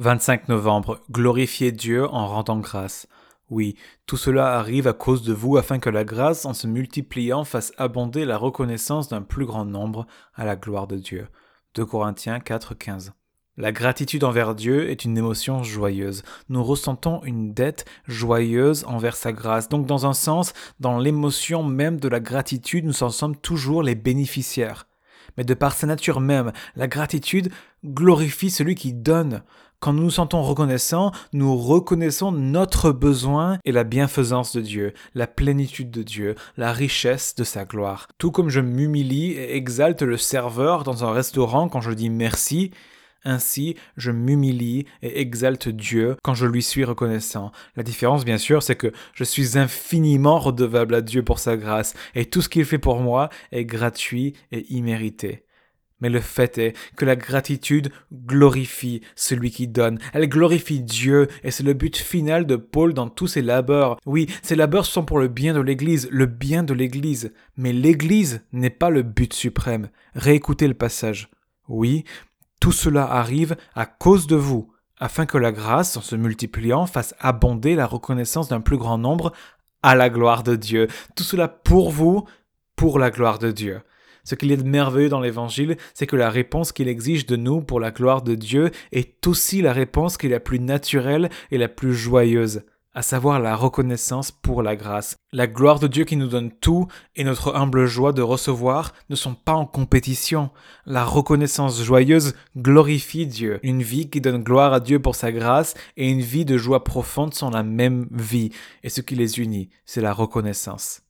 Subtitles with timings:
[0.00, 0.98] 25 novembre.
[1.10, 3.06] Glorifiez Dieu en rendant grâce.
[3.50, 7.44] Oui, tout cela arrive à cause de vous afin que la grâce, en se multipliant,
[7.44, 11.28] fasse abonder la reconnaissance d'un plus grand nombre à la gloire de Dieu.
[11.74, 13.12] 2 Corinthiens 4, 15.
[13.58, 16.22] La gratitude envers Dieu est une émotion joyeuse.
[16.48, 19.68] Nous ressentons une dette joyeuse envers sa grâce.
[19.68, 23.96] Donc dans un sens, dans l'émotion même de la gratitude, nous en sommes toujours les
[23.96, 24.86] bénéficiaires.
[25.36, 27.52] Mais de par sa nature même, la gratitude
[27.84, 29.42] glorifie celui qui donne.
[29.80, 35.26] Quand nous nous sentons reconnaissants, nous reconnaissons notre besoin et la bienfaisance de Dieu, la
[35.26, 38.06] plénitude de Dieu, la richesse de sa gloire.
[38.18, 42.72] Tout comme je m'humilie et exalte le serveur dans un restaurant quand je dis merci,
[43.24, 47.50] ainsi, je m'humilie et exalte Dieu quand je lui suis reconnaissant.
[47.74, 51.94] La différence, bien sûr, c'est que je suis infiniment redevable à Dieu pour sa grâce,
[52.14, 55.46] et tout ce qu'il fait pour moi est gratuit et immérité.
[56.00, 59.98] Mais le fait est que la gratitude glorifie celui qui donne.
[60.12, 63.98] Elle glorifie Dieu et c'est le but final de Paul dans tous ses labeurs.
[64.06, 67.32] Oui, ses labeurs sont pour le bien de l'Église, le bien de l'Église.
[67.56, 69.90] Mais l'Église n'est pas le but suprême.
[70.14, 71.30] Réécoutez le passage.
[71.68, 72.04] Oui,
[72.60, 77.14] tout cela arrive à cause de vous, afin que la grâce, en se multipliant, fasse
[77.18, 79.32] abonder la reconnaissance d'un plus grand nombre
[79.82, 80.88] à la gloire de Dieu.
[81.16, 82.26] Tout cela pour vous,
[82.76, 83.80] pour la gloire de Dieu.
[84.24, 87.36] Ce qu'il y a de merveilleux dans l'Évangile, c'est que la réponse qu'il exige de
[87.36, 91.30] nous pour la gloire de Dieu est aussi la réponse qui est la plus naturelle
[91.50, 92.62] et la plus joyeuse
[92.92, 95.16] à savoir la reconnaissance pour la grâce.
[95.32, 99.14] La gloire de Dieu qui nous donne tout et notre humble joie de recevoir ne
[99.14, 100.50] sont pas en compétition.
[100.86, 103.60] La reconnaissance joyeuse glorifie Dieu.
[103.62, 106.82] Une vie qui donne gloire à Dieu pour sa grâce et une vie de joie
[106.82, 108.50] profonde sont la même vie.
[108.82, 111.02] Et ce qui les unit, c'est la reconnaissance.